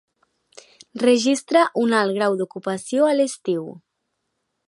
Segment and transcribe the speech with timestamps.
[1.03, 3.71] Registra un alt grau d'ocupació a l'estiu.